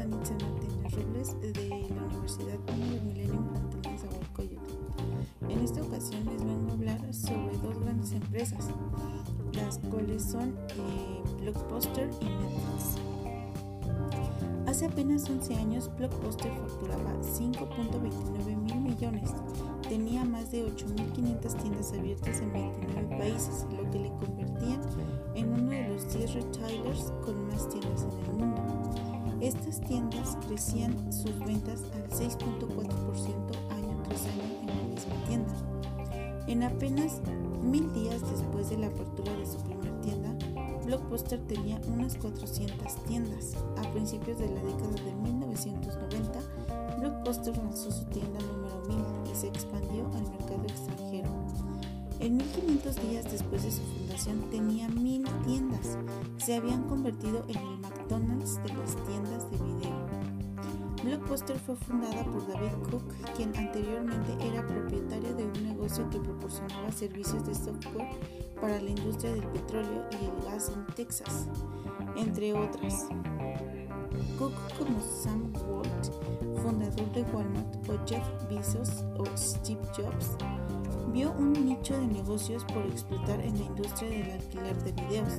Anitza 0.00 0.34
Martínez 0.34 0.94
Robles 0.94 1.40
de 1.40 1.68
la 1.94 2.04
Universidad 2.04 2.58
Millennium 3.04 3.48
Plantel 3.48 3.98
en 4.38 5.50
En 5.50 5.64
esta 5.64 5.82
ocasión 5.82 6.24
les 6.26 6.44
vengo 6.44 6.70
a 6.70 6.72
hablar 6.74 7.14
sobre 7.14 7.56
dos 7.58 7.78
grandes 7.80 8.12
empresas, 8.12 8.68
las 9.52 9.78
cuales 9.78 10.22
son 10.22 10.50
eh, 10.50 11.22
Blockbuster 11.40 12.10
y 12.20 12.24
Netflix. 12.24 12.98
Hace 14.66 14.86
apenas 14.86 15.28
11 15.28 15.54
años, 15.54 15.90
Blockbuster 15.96 16.52
facturaba 16.52 17.12
5.29 17.22 18.56
mil 18.56 18.80
millones, 18.80 19.30
tenía 19.88 20.24
más 20.24 20.52
de 20.52 20.66
8.500 20.66 21.62
tiendas 21.62 21.92
abiertas 21.92 22.40
en 22.40 22.52
29 22.52 23.18
países, 23.18 23.66
lo 23.76 23.90
que 23.90 23.98
le 23.98 24.08
convertía 24.10 24.78
en 25.34 25.52
uno 25.52 25.70
de 25.70 25.88
los 25.88 26.12
10 26.14 26.34
retailers 26.34 27.12
con 27.24 27.48
más 27.48 27.68
tiendas 27.68 28.02
en 28.04 28.24
el 28.26 28.32
mundo. 28.32 28.97
Estas 29.48 29.80
tiendas 29.80 30.36
crecían 30.46 31.10
sus 31.10 31.38
ventas 31.38 31.80
al 31.94 32.06
6.4% 32.10 32.68
año 33.70 34.02
tras 34.04 34.26
año 34.26 34.42
en 34.60 34.66
la 34.66 34.74
misma 34.74 35.24
tienda. 35.26 35.54
En 36.46 36.62
apenas 36.64 37.22
mil 37.62 37.90
días 37.94 38.20
después 38.30 38.68
de 38.68 38.76
la 38.76 38.88
apertura 38.88 39.34
de 39.34 39.46
su 39.46 39.56
primera 39.60 39.98
tienda, 40.02 40.36
Blockbuster 40.84 41.40
tenía 41.46 41.80
unas 41.88 42.16
400 42.16 42.94
tiendas. 43.06 43.54
A 43.78 43.90
principios 43.90 44.38
de 44.38 44.50
la 44.50 44.62
década 44.62 45.02
de 45.02 45.14
1990, 45.14 46.40
Blockbuster 46.98 47.56
lanzó 47.56 47.90
su 47.90 48.04
tienda 48.04 48.38
número 48.40 48.82
1000 48.86 49.32
y 49.32 49.34
se 49.34 49.48
expandió 49.48 50.04
al 50.08 50.30
mercado 50.30 50.62
extranjero. 50.64 51.30
En 52.20 52.36
1500 52.36 52.96
días 52.96 53.24
después 53.30 53.62
de 53.62 53.70
su 53.70 53.80
fundación 53.80 54.42
tenía 54.50 54.88
mil 54.88 55.24
tiendas. 55.46 55.96
Se 56.36 56.56
habían 56.56 56.82
convertido 56.88 57.44
en 57.48 57.56
el 57.56 57.78
McDonald's 57.78 58.37
Blockbuster 61.08 61.58
fue 61.58 61.74
fundada 61.74 62.22
por 62.22 62.46
David 62.46 62.90
Cook, 62.90 63.02
quien 63.34 63.56
anteriormente 63.56 64.36
era 64.46 64.66
propietario 64.66 65.34
de 65.34 65.44
un 65.44 65.64
negocio 65.64 66.06
que 66.10 66.18
proporcionaba 66.18 66.92
servicios 66.92 67.46
de 67.46 67.54
software 67.54 68.10
para 68.60 68.78
la 68.78 68.90
industria 68.90 69.32
del 69.32 69.46
petróleo 69.46 70.04
y 70.12 70.26
el 70.26 70.44
gas 70.44 70.68
en 70.68 70.84
Texas, 70.94 71.48
entre 72.14 72.52
otras. 72.52 73.06
Cook 74.38 74.52
como 74.76 75.00
Sam 75.00 75.50
Walt, 75.66 76.12
fundador 76.60 77.10
de 77.12 77.22
Walmart, 77.32 77.88
o 77.88 78.06
Jeff 78.06 78.26
Bezos 78.50 79.02
o 79.16 79.24
Steve 79.34 79.80
Jobs, 79.96 80.36
vio 81.10 81.32
un 81.38 81.54
nicho 81.54 81.98
de 81.98 82.06
negocios 82.06 82.66
por 82.66 82.84
explotar 82.84 83.40
en 83.40 83.58
la 83.58 83.64
industria 83.64 84.10
del 84.10 84.30
alquiler 84.32 84.76
de 84.84 84.92
videos. 84.92 85.38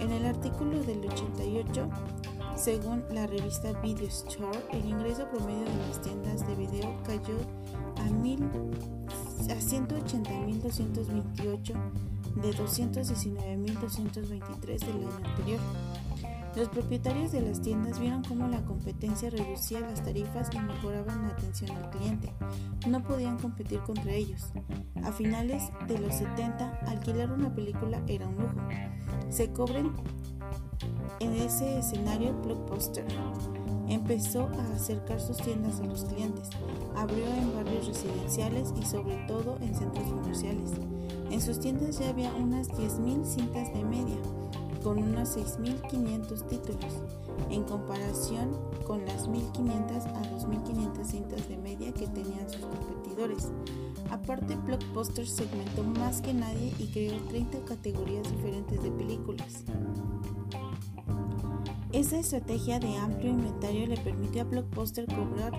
En 0.00 0.10
el 0.10 0.26
artículo 0.26 0.82
del 0.82 1.06
88, 1.06 1.88
según 2.62 3.04
la 3.10 3.26
revista 3.26 3.72
Video 3.80 4.06
Store, 4.06 4.60
el 4.70 4.84
ingreso 4.84 5.28
promedio 5.28 5.64
de 5.64 5.76
las 5.88 6.00
tiendas 6.00 6.46
de 6.46 6.54
video 6.54 6.96
cayó 7.04 7.34
a, 7.96 8.04
a 8.04 9.56
180.228 9.56 11.74
de 12.36 12.54
219.223 12.54 14.78
del 14.78 14.94
año 14.94 15.10
anterior. 15.24 15.58
Los 16.54 16.68
propietarios 16.68 17.32
de 17.32 17.40
las 17.40 17.60
tiendas 17.60 17.98
vieron 17.98 18.22
cómo 18.22 18.46
la 18.46 18.64
competencia 18.64 19.28
reducía 19.28 19.80
las 19.80 20.04
tarifas 20.04 20.48
y 20.52 20.60
mejoraban 20.60 21.22
la 21.22 21.30
atención 21.30 21.72
al 21.72 21.90
cliente. 21.90 22.32
No 22.86 23.02
podían 23.02 23.38
competir 23.38 23.80
contra 23.80 24.12
ellos. 24.12 24.52
A 25.02 25.10
finales 25.10 25.64
de 25.88 25.98
los 25.98 26.14
70, 26.14 26.78
alquilar 26.86 27.32
una 27.32 27.52
película 27.52 28.00
era 28.06 28.28
un 28.28 28.36
lujo. 28.36 28.54
Se 29.30 29.50
cobren 29.50 29.90
en 31.22 31.34
ese 31.34 31.78
escenario 31.78 32.34
Blockbuster. 32.42 33.06
Empezó 33.88 34.48
a 34.58 34.74
acercar 34.74 35.20
sus 35.20 35.36
tiendas 35.36 35.80
a 35.80 35.84
los 35.84 36.04
clientes. 36.04 36.50
Abrió 36.96 37.26
en 37.26 37.54
barrios 37.54 37.86
residenciales 37.86 38.72
y 38.80 38.84
sobre 38.84 39.16
todo 39.28 39.56
en 39.60 39.74
centros 39.74 40.08
comerciales. 40.08 40.70
En 41.30 41.40
sus 41.40 41.60
tiendas 41.60 41.98
ya 41.98 42.08
había 42.08 42.34
unas 42.34 42.68
10.000 42.68 43.24
cintas 43.24 43.72
de 43.72 43.84
media 43.84 44.16
con 44.82 44.98
unos 44.98 45.36
6.500 45.36 46.48
títulos, 46.48 47.02
en 47.50 47.62
comparación 47.62 48.50
con 48.84 49.04
las 49.06 49.28
1.500 49.28 50.06
a 50.06 50.22
2.500 50.22 51.04
cintas 51.04 51.48
de 51.48 51.56
media 51.56 51.92
que 51.92 52.08
tenían 52.08 52.50
sus 52.50 52.62
competidores. 52.62 53.52
Aparte, 54.10 54.56
Blockbuster 54.56 55.26
segmentó 55.26 55.84
más 55.84 56.20
que 56.20 56.34
nadie 56.34 56.74
y 56.78 56.86
creó 56.88 57.16
30 57.28 57.64
categorías 57.64 58.28
diferentes 58.30 58.82
de 58.82 58.90
películas. 58.90 59.64
Esa 61.92 62.18
estrategia 62.18 62.78
de 62.78 62.96
amplio 62.96 63.30
inventario 63.30 63.86
le 63.86 63.96
permitió 63.98 64.42
a 64.42 64.44
Blockbuster 64.44 65.06
cobrar 65.06 65.52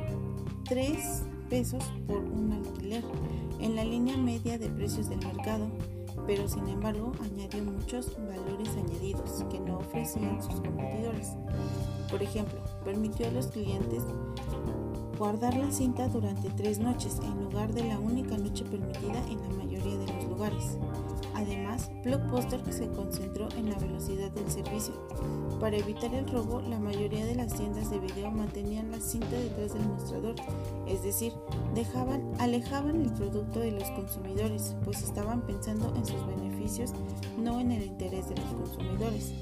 3 0.67 1.23
pesos 1.49 1.83
por 2.07 2.17
un 2.17 2.53
alquiler 2.53 3.03
en 3.59 3.75
la 3.75 3.83
línea 3.83 4.17
media 4.17 4.57
de 4.57 4.69
precios 4.69 5.09
del 5.09 5.19
mercado 5.19 5.69
pero 6.25 6.47
sin 6.47 6.67
embargo 6.67 7.11
añadió 7.21 7.63
muchos 7.63 8.15
valores 8.17 8.69
añadidos 8.69 9.43
que 9.51 9.59
no 9.59 9.79
ofrecían 9.79 10.41
sus 10.41 10.55
competidores. 10.61 11.35
Por 12.09 12.21
ejemplo, 12.21 12.59
permitió 12.83 13.27
a 13.27 13.31
los 13.31 13.47
clientes 13.47 14.03
guardar 15.17 15.55
la 15.55 15.71
cinta 15.71 16.07
durante 16.07 16.49
tres 16.49 16.79
noches 16.79 17.19
en 17.23 17.43
lugar 17.43 17.73
de 17.73 17.83
la 17.83 17.99
única 17.99 18.37
noche 18.37 18.63
permitida 18.65 19.19
en 19.29 19.41
la 19.41 19.49
mayoría 19.49 19.97
de 19.97 20.13
los 20.13 20.25
lugares. 20.25 20.77
Además, 21.43 21.91
Blockbuster 22.05 22.61
se 22.71 22.87
concentró 22.89 23.49
en 23.57 23.69
la 23.69 23.77
velocidad 23.77 24.31
del 24.31 24.49
servicio. 24.49 24.93
Para 25.59 25.75
evitar 25.75 26.13
el 26.13 26.27
robo, 26.27 26.61
la 26.61 26.79
mayoría 26.79 27.25
de 27.25 27.35
las 27.35 27.53
tiendas 27.53 27.89
de 27.89 27.99
video 27.99 28.31
mantenían 28.31 28.91
la 28.91 29.01
cinta 29.01 29.31
detrás 29.31 29.73
del 29.73 29.85
mostrador, 29.85 30.35
es 30.87 31.03
decir, 31.03 31.33
alejaban 32.39 33.01
el 33.01 33.13
producto 33.13 33.59
de 33.59 33.71
los 33.71 33.89
consumidores, 33.91 34.75
pues 34.85 35.03
estaban 35.03 35.41
pensando 35.41 35.93
en 35.95 36.05
sus 36.05 36.25
beneficios, 36.25 36.93
no 37.37 37.59
en 37.59 37.73
el 37.73 37.83
interés 37.83 38.29
de 38.29 38.35
los 38.35 38.53
consumidores. 38.53 39.33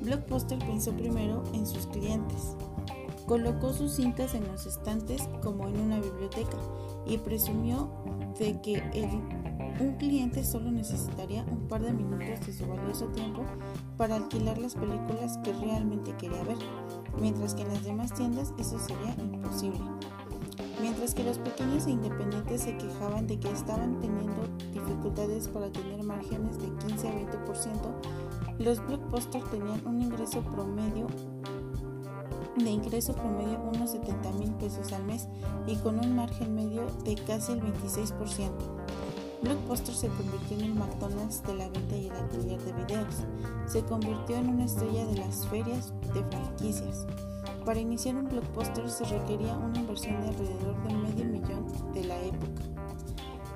Blockbuster 0.00 0.58
pensó 0.58 0.92
primero 0.92 1.44
en 1.54 1.66
sus 1.66 1.86
clientes. 1.86 2.56
Colocó 3.26 3.72
sus 3.72 3.92
cintas 3.92 4.34
en 4.34 4.46
los 4.48 4.66
estantes 4.66 5.28
como 5.42 5.68
en 5.68 5.78
una 5.78 6.00
biblioteca 6.00 6.56
y 7.06 7.18
presumió 7.18 7.90
de 8.38 8.60
que 8.60 8.74
el 8.94 9.10
un 9.80 9.94
cliente 9.94 10.44
solo 10.44 10.70
necesitaría 10.70 11.44
un 11.44 11.68
par 11.68 11.82
de 11.82 11.92
minutos 11.92 12.46
de 12.46 12.52
su 12.52 12.66
valioso 12.66 13.06
tiempo 13.06 13.44
para 13.96 14.16
alquilar 14.16 14.58
las 14.58 14.74
películas 14.74 15.38
que 15.44 15.52
realmente 15.52 16.14
quería 16.16 16.42
ver, 16.42 16.58
mientras 17.20 17.54
que 17.54 17.62
en 17.62 17.68
las 17.68 17.84
demás 17.84 18.12
tiendas 18.14 18.52
eso 18.58 18.78
sería 18.78 19.14
imposible. 19.18 19.80
Mientras 20.80 21.14
que 21.14 21.24
los 21.24 21.38
pequeños 21.38 21.86
e 21.86 21.90
independientes 21.90 22.62
se 22.62 22.76
quejaban 22.76 23.26
de 23.26 23.38
que 23.38 23.50
estaban 23.50 23.98
teniendo 24.00 24.42
dificultades 24.72 25.48
para 25.48 25.70
tener 25.70 26.02
márgenes 26.02 26.58
de 26.58 26.68
15 26.86 27.08
a 27.08 27.12
20%, 27.12 28.58
los 28.58 28.84
blockbusters 28.86 29.50
tenían 29.50 29.86
un 29.86 30.02
ingreso 30.02 30.40
promedio 30.42 31.06
de 32.56 32.70
ingreso 32.70 33.14
promedio 33.14 33.60
unos 33.72 33.92
70 33.92 34.32
mil 34.32 34.50
pesos 34.54 34.92
al 34.92 35.04
mes 35.04 35.28
y 35.66 35.76
con 35.76 35.98
un 36.00 36.16
margen 36.16 36.56
medio 36.56 36.86
de 37.04 37.14
casi 37.14 37.52
el 37.52 37.62
26%. 37.62 38.77
Blockbuster 39.42 39.94
se 39.94 40.08
convirtió 40.08 40.58
en 40.58 40.64
el 40.64 40.74
McDonald's 40.74 41.42
de 41.44 41.54
la 41.54 41.68
venta 41.68 41.96
y 41.96 42.06
el 42.06 42.12
alquiler 42.12 42.60
de 42.60 42.72
videos. 42.72 43.14
Se 43.66 43.82
convirtió 43.84 44.36
en 44.36 44.48
una 44.48 44.64
estrella 44.64 45.06
de 45.06 45.16
las 45.16 45.46
ferias 45.46 45.92
de 46.12 46.24
franquicias. 46.24 47.06
Para 47.64 47.78
iniciar 47.78 48.16
un 48.16 48.28
blockbuster 48.28 48.90
se 48.90 49.04
requería 49.04 49.56
una 49.56 49.78
inversión 49.78 50.20
de 50.22 50.28
alrededor 50.28 50.82
de 50.82 50.94
medio 50.94 51.24
millón 51.24 51.92
de 51.92 52.04
la 52.04 52.20
época. 52.20 52.62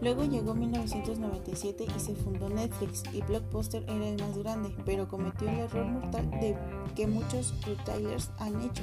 Luego 0.03 0.25
llegó 0.25 0.53
1997 0.55 1.87
y 1.97 2.01
se 2.01 2.15
fundó 2.17 2.49
Netflix 2.49 3.05
y 3.13 3.23
Blockbuster 3.23 3.85
era 3.85 4.09
el 4.09 4.21
más 4.21 4.37
grande, 4.37 4.75
pero 4.85 5.07
cometió 5.07 5.49
el 5.49 5.61
error 5.61 5.87
mortal 5.87 6.29
de 6.31 6.57
que 6.97 7.07
muchos 7.07 7.55
retailers 7.65 8.31
han 8.39 8.61
hecho. 8.63 8.83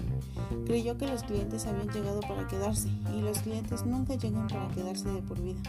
Creyó 0.65 0.97
que 0.97 1.07
los 1.07 1.23
clientes 1.23 1.65
habían 1.67 1.89
llegado 1.89 2.21
para 2.21 2.47
quedarse 2.47 2.87
y 3.13 3.21
los 3.21 3.39
clientes 3.39 3.85
nunca 3.85 4.15
llegan 4.15 4.47
para 4.47 4.69
quedarse 4.69 5.09
de 5.09 5.21
por 5.21 5.41
vida. 5.41 5.59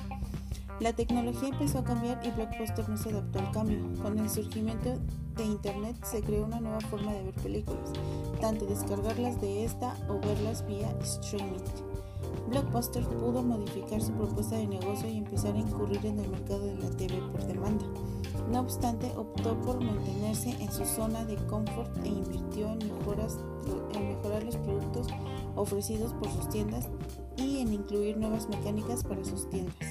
La 0.81 0.95
tecnología 0.95 1.51
empezó 1.51 1.81
a 1.81 1.85
cambiar 1.85 2.27
y 2.27 2.31
Blockbuster 2.31 2.89
no 2.89 2.97
se 2.97 3.11
adaptó 3.11 3.39
al 3.39 3.51
cambio. 3.51 3.79
Con 4.03 4.19
el 4.19 4.31
surgimiento 4.31 4.95
de 5.37 5.45
Internet 5.45 5.95
se 6.03 6.23
creó 6.23 6.47
una 6.47 6.59
nueva 6.59 6.81
forma 6.81 7.13
de 7.13 7.23
ver 7.25 7.35
películas, 7.35 7.93
tanto 8.41 8.65
descargarlas 8.65 9.39
de 9.43 9.67
esta 9.67 9.95
o 10.09 10.19
verlas 10.27 10.67
vía 10.67 10.91
streaming. 11.03 11.61
Blockbuster 12.49 13.05
pudo 13.05 13.43
modificar 13.43 14.01
su 14.01 14.13
propuesta 14.13 14.57
de 14.57 14.69
negocio 14.69 15.07
y 15.07 15.19
empezar 15.19 15.55
a 15.55 15.59
incurrir 15.59 16.05
en 16.07 16.19
el 16.19 16.31
mercado 16.31 16.65
de 16.65 16.77
la 16.77 16.89
TV 16.89 17.21
por 17.31 17.45
demanda. 17.45 17.85
No 18.51 18.61
obstante, 18.61 19.13
optó 19.19 19.61
por 19.61 19.85
mantenerse 19.85 20.51
en 20.61 20.73
su 20.73 20.87
zona 20.87 21.27
de 21.27 21.37
confort 21.47 21.95
e 22.05 22.09
invirtió 22.09 22.73
en, 22.73 22.79
mejoras, 22.79 23.39
en 23.95 24.09
mejorar 24.09 24.45
los 24.45 24.57
productos 24.57 25.09
ofrecidos 25.57 26.15
por 26.15 26.31
sus 26.31 26.49
tiendas 26.49 26.89
y 27.37 27.59
en 27.59 27.75
incluir 27.75 28.17
nuevas 28.17 28.49
mecánicas 28.49 29.05
para 29.05 29.23
sus 29.25 29.49
tiendas. 29.51 29.90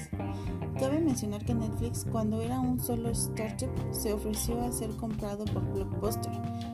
Cabe 0.78 1.00
mencionar 1.00 1.44
que 1.44 1.54
Netflix, 1.54 2.06
cuando 2.10 2.40
era 2.40 2.58
un 2.58 2.80
solo 2.80 3.10
startup, 3.10 3.68
se 3.90 4.12
ofreció 4.12 4.60
a 4.62 4.72
ser 4.72 4.90
comprado 4.96 5.44
por 5.44 5.62
Blockbuster, 5.72 6.32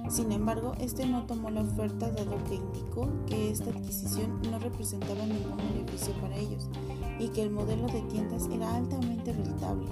Sin 0.09 0.31
embargo, 0.31 0.73
este 0.79 1.07
no 1.07 1.27
tomó 1.27 1.51
la 1.51 1.63
oferta 1.63 2.11
dado 2.11 2.43
que 2.45 2.55
indicó 2.55 3.09
que 3.27 3.51
esta 3.51 3.71
adquisición 3.71 4.41
no 4.51 4.59
representaba 4.61 5.27
ningún 5.27 5.57
beneficio 5.57 6.15
para 6.21 6.37
ellos 6.37 6.71
y 7.19 7.29
que 7.31 7.43
el 7.43 7.51
modelo 7.51 7.89
de 7.89 8.03
tiendas 8.03 8.49
era 8.53 8.77
altamente 8.77 9.33
rentable 9.33 9.89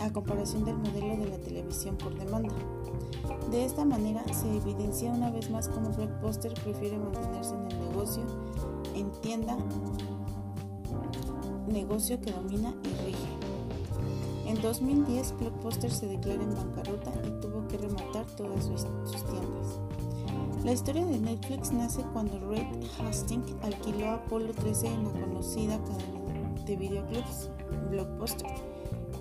a 0.00 0.10
comparación 0.10 0.64
del 0.64 0.78
modelo 0.78 1.16
de 1.22 1.28
la 1.28 1.38
televisión 1.38 1.96
por 1.96 2.18
demanda. 2.18 2.54
De 3.50 3.64
esta 3.64 3.84
manera 3.84 4.24
se 4.32 4.56
evidencia 4.56 5.12
una 5.12 5.30
vez 5.30 5.50
más 5.50 5.68
cómo 5.68 5.90
Blockbuster 5.90 6.54
prefiere 6.54 6.98
mantenerse 6.98 7.54
en 7.54 7.70
el 7.70 7.80
negocio 7.88 8.22
en 8.94 9.10
tienda, 9.20 9.58
negocio 11.72 12.20
que 12.20 12.32
domina 12.32 12.74
y 12.84 13.06
rige. 13.06 13.50
En 14.46 14.60
2010, 14.60 15.38
Blockbuster 15.38 15.90
se 15.90 16.06
declara 16.06 16.42
en 16.42 16.54
bancarrota 16.54 17.12
y 17.24 17.40
tuvo 17.40 17.66
que 17.68 17.78
rematar 17.78 18.26
todas 18.36 18.64
sus, 18.64 18.84
tiendas. 19.24 19.78
La 20.64 20.72
historia 20.72 21.06
de 21.06 21.18
Netflix 21.18 21.72
nace 21.72 22.02
cuando 22.12 22.38
Reed 22.50 22.66
Hastings 22.98 23.54
alquiló 23.62 24.10
Apolo 24.10 24.52
13 24.52 24.88
en 24.88 25.04
la 25.04 25.10
conocida 25.12 25.78
cadena 25.84 26.54
de 26.66 26.76
videoclubs 26.76 27.50
Blockbuster 27.90 28.48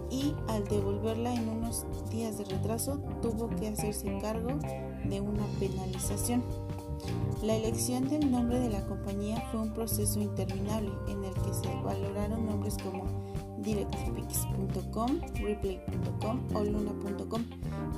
y 0.10 0.34
al 0.48 0.68
devolverla 0.68 1.34
en 1.34 1.48
unos 1.48 1.86
días 2.10 2.38
de 2.38 2.46
retraso 2.46 3.00
tuvo 3.22 3.50
que 3.50 3.68
hacerse 3.68 4.18
cargo 4.20 4.58
de 5.06 5.22
una 5.22 5.46
penalización. 5.60 6.44
La 7.42 7.56
elección 7.56 8.10
del 8.10 8.30
nombre 8.30 8.60
de 8.60 8.70
la 8.70 8.86
compañía 8.86 9.42
fue 9.52 9.62
un 9.62 9.74
proceso 9.74 10.20
interminable 10.20 10.92
en 11.08 11.24
el 11.24 11.34
que 11.34 11.54
se 11.54 11.74
valoraron 11.84 12.46
nombres 12.46 12.78
como 12.84 13.06
directpix.com, 13.60 15.22
replay.com 15.36 16.48
o 16.56 16.64
luna.com, 16.64 17.44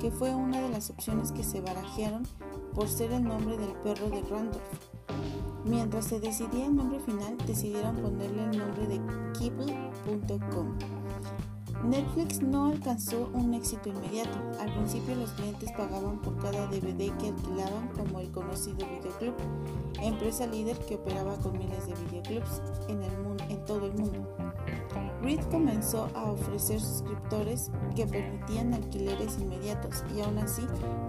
que 0.00 0.10
fue 0.10 0.34
una 0.34 0.60
de 0.60 0.68
las 0.68 0.90
opciones 0.90 1.32
que 1.32 1.42
se 1.42 1.60
barajearon 1.60 2.22
por 2.74 2.88
ser 2.88 3.12
el 3.12 3.24
nombre 3.24 3.56
del 3.56 3.72
perro 3.82 4.08
de 4.08 4.22
Randolph. 4.22 4.62
Mientras 5.64 6.06
se 6.06 6.20
decidía 6.20 6.66
el 6.66 6.76
nombre 6.76 7.00
final, 7.00 7.36
decidieron 7.46 7.96
ponerle 7.96 8.44
el 8.44 8.58
nombre 8.58 8.86
de 8.86 9.00
kibble.com. 9.38 11.01
Netflix 11.84 12.40
no 12.40 12.66
alcanzó 12.66 13.28
un 13.34 13.54
éxito 13.54 13.88
inmediato. 13.88 14.38
Al 14.60 14.72
principio 14.72 15.16
los 15.16 15.30
clientes 15.32 15.72
pagaban 15.72 16.20
por 16.20 16.36
cada 16.38 16.66
DVD 16.68 17.10
que 17.18 17.28
alquilaban 17.28 17.88
como 17.88 18.20
el 18.20 18.30
conocido 18.30 18.86
Videoclub, 18.86 19.34
empresa 20.00 20.46
líder 20.46 20.78
que 20.78 20.94
operaba 20.94 21.36
con 21.38 21.58
miles 21.58 21.88
de 21.88 21.94
videoclubs 22.04 22.62
en, 22.88 23.02
en 23.50 23.64
todo 23.64 23.86
el 23.86 23.94
mundo. 23.94 24.28
Reed 25.22 25.40
comenzó 25.50 26.08
a 26.14 26.30
ofrecer 26.30 26.80
suscriptores 26.80 27.70
que 27.96 28.06
permitían 28.06 28.74
alquileres 28.74 29.38
inmediatos 29.38 30.04
y 30.16 30.20
aún 30.20 30.38
así 30.38 30.62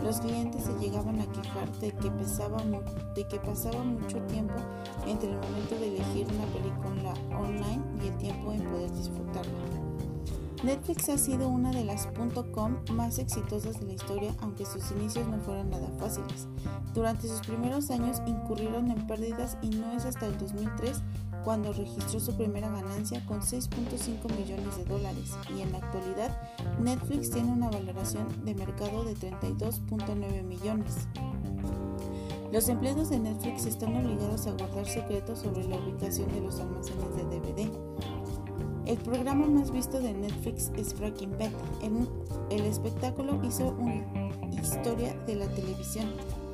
los 0.03 0.21
clientes 0.21 0.63
se 0.63 0.73
llegaban 0.79 1.19
a 1.19 1.31
quejar 1.31 1.71
de 1.79 1.91
que, 1.91 2.09
de 2.09 3.27
que 3.27 3.39
pasaba 3.39 3.83
mucho 3.83 4.19
tiempo 4.23 4.55
entre 5.05 5.29
el 5.29 5.37
momento 5.37 5.75
de 5.75 5.87
elegir 5.87 6.27
una 6.33 6.45
película 6.47 7.13
online 7.37 7.83
y 8.03 8.07
el 8.07 8.17
tiempo 8.17 8.51
en 8.51 8.63
poder 8.63 8.91
disfrutarla. 8.91 9.92
Netflix 10.63 11.09
ha 11.09 11.17
sido 11.17 11.49
una 11.49 11.71
de 11.71 11.83
las 11.83 12.07
.com 12.53 12.77
más 12.93 13.19
exitosas 13.19 13.81
de 13.81 13.85
la 13.85 13.93
historia, 13.93 14.33
aunque 14.39 14.65
sus 14.65 14.91
inicios 14.91 15.27
no 15.27 15.37
fueron 15.39 15.69
nada 15.69 15.89
fáciles. 15.99 16.47
Durante 16.93 17.27
sus 17.27 17.41
primeros 17.41 17.91
años 17.91 18.21
incurrieron 18.25 18.89
en 18.89 19.05
pérdidas 19.05 19.57
y 19.61 19.69
no 19.71 19.91
es 19.91 20.05
hasta 20.05 20.25
el 20.25 20.37
2003 20.37 21.01
cuando 21.43 21.73
registró 21.73 22.17
su 22.21 22.37
primera 22.37 22.69
ganancia 22.69 23.25
con 23.25 23.41
6.5 23.41 24.37
millones 24.37 24.77
de 24.77 24.85
dólares 24.85 25.31
y 25.53 25.61
en 25.61 25.73
la 25.73 25.79
actualidad 25.79 26.41
Netflix 26.79 27.31
tiene 27.31 27.51
una 27.51 27.69
valoración 27.69 28.27
de 28.45 28.55
mercado 28.55 29.03
de 29.03 29.15
32.9 29.15 30.43
millones. 30.43 31.09
Los 32.53 32.69
empleados 32.69 33.09
de 33.09 33.19
Netflix 33.19 33.65
están 33.65 33.97
obligados 33.97 34.47
a 34.47 34.51
guardar 34.51 34.85
secretos 34.85 35.39
sobre 35.39 35.67
la 35.67 35.75
ubicación 35.75 36.31
de 36.31 36.39
los 36.39 36.59
almacenes 36.59 37.15
de 37.15 37.39
DVD. 37.39 38.22
El 38.85 38.97
programa 38.97 39.47
más 39.47 39.71
visto 39.71 40.01
de 40.01 40.13
Netflix 40.13 40.69
es 40.75 40.97
Breaking 40.97 41.31
Bad. 41.31 41.51
el 42.49 42.65
espectáculo 42.65 43.39
hizo 43.43 43.69
una 43.79 44.03
historia 44.61 45.13
de 45.25 45.35
la 45.35 45.47
televisión, 45.47 46.07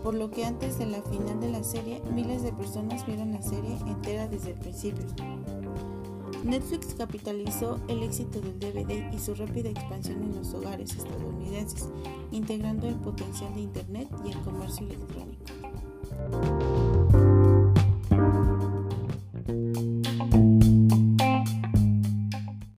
por 0.03 0.13
lo 0.13 0.29
que 0.29 0.45
antes 0.45 0.77
de 0.77 0.85
la 0.85 1.01
final 1.01 1.39
de 1.39 1.49
la 1.49 1.63
serie, 1.63 2.01
miles 2.13 2.43
de 2.43 2.53
personas 2.53 3.05
vieron 3.07 3.31
la 3.31 3.41
serie 3.41 3.77
entera 3.87 4.27
desde 4.27 4.51
el 4.51 4.59
principio. 4.59 5.05
Netflix 6.43 6.93
capitalizó 6.93 7.79
el 7.87 8.03
éxito 8.03 8.39
del 8.39 8.59
DVD 8.59 9.11
y 9.11 9.19
su 9.19 9.33
rápida 9.33 9.69
expansión 9.69 10.23
en 10.23 10.35
los 10.35 10.53
hogares 10.53 10.95
estadounidenses, 10.95 11.89
integrando 12.31 12.87
el 12.87 12.95
potencial 12.95 13.53
de 13.55 13.61
Internet 13.61 14.07
y 14.23 14.31
el 14.31 14.39
comercio 14.41 14.85
electrónico. 14.85 15.45